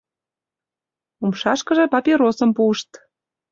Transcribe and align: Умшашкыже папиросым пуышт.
Умшашкыже 1.23 1.85
папиросым 1.93 2.49
пуышт. 2.55 2.89